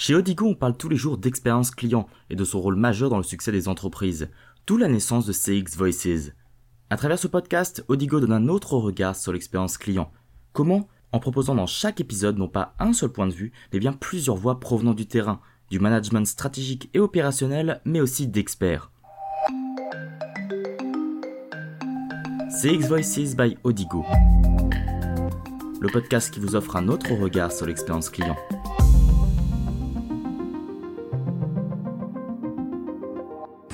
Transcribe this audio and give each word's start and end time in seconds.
Chez 0.00 0.14
Odigo, 0.14 0.46
on 0.46 0.54
parle 0.54 0.76
tous 0.76 0.88
les 0.88 0.94
jours 0.94 1.18
d'expérience 1.18 1.72
client 1.72 2.06
et 2.30 2.36
de 2.36 2.44
son 2.44 2.60
rôle 2.60 2.76
majeur 2.76 3.10
dans 3.10 3.16
le 3.16 3.24
succès 3.24 3.50
des 3.50 3.66
entreprises, 3.66 4.30
d'où 4.64 4.76
la 4.76 4.86
naissance 4.86 5.26
de 5.26 5.32
CX 5.32 5.76
Voices. 5.76 6.30
À 6.88 6.96
travers 6.96 7.18
ce 7.18 7.26
podcast, 7.26 7.84
Odigo 7.88 8.20
donne 8.20 8.32
un 8.32 8.46
autre 8.46 8.74
regard 8.74 9.16
sur 9.16 9.32
l'expérience 9.32 9.76
client. 9.76 10.12
Comment? 10.52 10.86
En 11.10 11.18
proposant 11.18 11.56
dans 11.56 11.66
chaque 11.66 12.00
épisode 12.00 12.38
non 12.38 12.46
pas 12.46 12.76
un 12.78 12.92
seul 12.92 13.08
point 13.08 13.26
de 13.26 13.32
vue, 13.32 13.50
mais 13.72 13.80
bien 13.80 13.92
plusieurs 13.92 14.36
voix 14.36 14.60
provenant 14.60 14.94
du 14.94 15.06
terrain, 15.06 15.40
du 15.68 15.80
management 15.80 16.28
stratégique 16.28 16.90
et 16.94 17.00
opérationnel, 17.00 17.80
mais 17.84 18.00
aussi 18.00 18.28
d'experts. 18.28 18.92
CX 22.62 22.86
Voices 22.86 23.34
by 23.36 23.56
Odigo. 23.64 24.04
Le 25.80 25.88
podcast 25.92 26.32
qui 26.32 26.38
vous 26.38 26.54
offre 26.54 26.76
un 26.76 26.86
autre 26.86 27.12
regard 27.14 27.50
sur 27.50 27.66
l'expérience 27.66 28.10
client. 28.10 28.36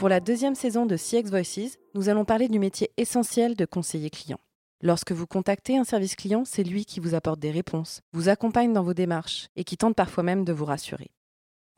Pour 0.04 0.10
la 0.10 0.20
deuxième 0.20 0.54
saison 0.54 0.84
de 0.84 0.98
CX 0.98 1.30
Voices, 1.30 1.78
nous 1.94 2.10
allons 2.10 2.26
parler 2.26 2.48
du 2.48 2.58
métier 2.58 2.90
essentiel 2.98 3.56
de 3.56 3.64
conseiller 3.64 4.10
client. 4.10 4.38
Lorsque 4.82 5.12
vous 5.12 5.26
contactez 5.26 5.78
un 5.78 5.84
service 5.84 6.14
client, 6.14 6.44
c'est 6.44 6.62
lui 6.62 6.84
qui 6.84 7.00
vous 7.00 7.14
apporte 7.14 7.40
des 7.40 7.50
réponses, 7.50 8.02
vous 8.12 8.28
accompagne 8.28 8.74
dans 8.74 8.82
vos 8.82 8.92
démarches 8.92 9.48
et 9.56 9.64
qui 9.64 9.78
tente 9.78 9.96
parfois 9.96 10.22
même 10.22 10.44
de 10.44 10.52
vous 10.52 10.66
rassurer. 10.66 11.10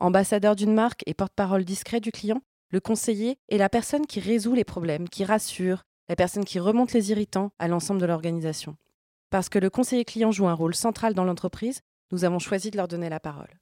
Ambassadeur 0.01 0.57
d'une 0.57 0.73
marque 0.73 1.03
et 1.05 1.13
porte-parole 1.13 1.63
discret 1.63 2.01
du 2.01 2.11
client, 2.11 2.41
le 2.69 2.81
conseiller 2.81 3.37
est 3.47 3.57
la 3.57 3.69
personne 3.69 4.05
qui 4.05 4.19
résout 4.19 4.55
les 4.55 4.65
problèmes, 4.65 5.07
qui 5.07 5.23
rassure, 5.23 5.83
la 6.09 6.17
personne 6.17 6.43
qui 6.43 6.59
remonte 6.59 6.91
les 6.91 7.11
irritants 7.11 7.53
à 7.59 7.69
l'ensemble 7.69 8.01
de 8.01 8.07
l'organisation. 8.07 8.75
Parce 9.29 9.47
que 9.47 9.57
le 9.57 9.69
conseiller 9.69 10.03
client 10.03 10.33
joue 10.33 10.49
un 10.49 10.53
rôle 10.53 10.75
central 10.75 11.13
dans 11.13 11.23
l'entreprise, 11.23 11.79
nous 12.11 12.25
avons 12.25 12.39
choisi 12.39 12.71
de 12.71 12.77
leur 12.77 12.89
donner 12.89 13.07
la 13.07 13.21
parole. 13.21 13.61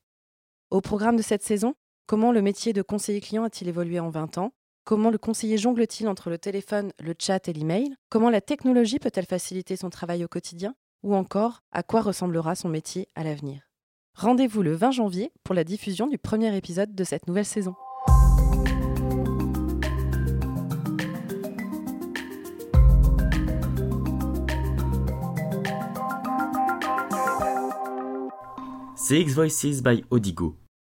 Au 0.72 0.82
programme 0.82 1.18
de 1.18 1.22
cette 1.22 1.44
saison, 1.44 1.76
Comment 2.08 2.32
le 2.32 2.44
métier 2.44 2.72
de 2.72 2.84
conseiller 2.84 3.20
client 3.20 3.46
a-t-il 3.46 3.68
évolué 3.68 4.00
en 4.00 4.12
20 4.12 4.38
ans? 4.38 4.52
Comment 4.84 5.10
le 5.10 5.18
conseiller 5.18 5.58
jongle-t-il 5.58 6.08
entre 6.08 6.30
le 6.30 6.38
téléphone, 6.38 6.92
le 7.00 7.16
chat 7.18 7.48
et 7.48 7.54
l'email? 7.54 7.96
Comment 8.10 8.30
la 8.30 8.42
technologie 8.42 9.00
peut-elle 9.00 9.26
faciliter 9.26 9.76
son 9.76 9.90
travail 9.90 10.24
au 10.24 10.28
quotidien? 10.28 10.76
Ou 11.02 11.16
encore, 11.16 11.64
à 11.72 11.82
quoi 11.82 12.02
ressemblera 12.02 12.54
son 12.54 12.70
métier 12.70 13.08
à 13.16 13.24
l'avenir? 13.24 13.72
Rendez-vous 14.14 14.62
le 14.62 14.76
20 14.76 14.92
janvier 14.92 15.32
pour 15.44 15.56
la 15.56 15.64
diffusion 15.64 16.06
du 16.06 16.20
premier 16.20 16.56
épisode 16.56 16.94
de 16.94 17.04
cette 17.04 17.28
nouvelle 17.28 17.44
saison. 17.44 17.74
CX 28.96 29.34
Voices 29.34 29.82
by 29.82 30.04
Odigo 30.12 30.56